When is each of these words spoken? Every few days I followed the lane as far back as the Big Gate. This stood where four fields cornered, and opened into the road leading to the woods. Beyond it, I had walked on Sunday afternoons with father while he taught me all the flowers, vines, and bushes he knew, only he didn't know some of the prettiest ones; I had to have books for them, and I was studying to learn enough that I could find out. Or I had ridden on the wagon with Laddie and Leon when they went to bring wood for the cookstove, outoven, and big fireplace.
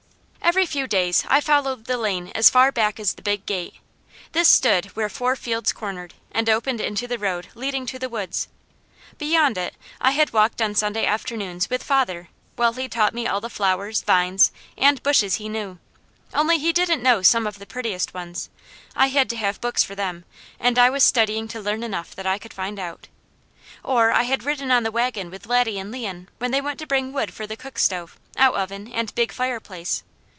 Every 0.43 0.65
few 0.65 0.85
days 0.85 1.23
I 1.29 1.39
followed 1.39 1.85
the 1.85 1.95
lane 1.97 2.29
as 2.35 2.49
far 2.49 2.73
back 2.73 2.99
as 2.99 3.13
the 3.13 3.21
Big 3.21 3.45
Gate. 3.45 3.75
This 4.33 4.49
stood 4.49 4.87
where 4.97 5.07
four 5.07 5.37
fields 5.37 5.71
cornered, 5.71 6.13
and 6.33 6.49
opened 6.49 6.81
into 6.81 7.07
the 7.07 7.17
road 7.17 7.47
leading 7.55 7.85
to 7.85 7.97
the 7.97 8.09
woods. 8.09 8.49
Beyond 9.17 9.57
it, 9.57 9.75
I 10.01 10.11
had 10.11 10.33
walked 10.33 10.61
on 10.61 10.75
Sunday 10.75 11.05
afternoons 11.05 11.69
with 11.69 11.81
father 11.81 12.27
while 12.57 12.73
he 12.73 12.89
taught 12.89 13.13
me 13.13 13.25
all 13.27 13.39
the 13.39 13.49
flowers, 13.49 14.01
vines, 14.01 14.51
and 14.77 15.01
bushes 15.03 15.35
he 15.35 15.47
knew, 15.47 15.79
only 16.33 16.57
he 16.59 16.73
didn't 16.73 17.01
know 17.03 17.21
some 17.21 17.47
of 17.47 17.57
the 17.57 17.65
prettiest 17.65 18.13
ones; 18.13 18.49
I 18.93 19.07
had 19.07 19.29
to 19.29 19.37
have 19.37 19.61
books 19.61 19.83
for 19.85 19.95
them, 19.95 20.25
and 20.59 20.77
I 20.77 20.89
was 20.89 21.05
studying 21.05 21.47
to 21.49 21.61
learn 21.61 21.81
enough 21.81 22.13
that 22.15 22.27
I 22.27 22.37
could 22.37 22.53
find 22.53 22.77
out. 22.77 23.07
Or 23.85 24.11
I 24.11 24.23
had 24.23 24.43
ridden 24.43 24.69
on 24.69 24.83
the 24.83 24.91
wagon 24.91 25.29
with 25.31 25.47
Laddie 25.47 25.79
and 25.79 25.91
Leon 25.91 26.27
when 26.39 26.51
they 26.51 26.59
went 26.61 26.79
to 26.79 26.87
bring 26.87 27.13
wood 27.13 27.33
for 27.33 27.47
the 27.47 27.55
cookstove, 27.55 28.17
outoven, 28.37 28.91
and 28.91 29.15
big 29.15 29.31
fireplace. 29.31 30.03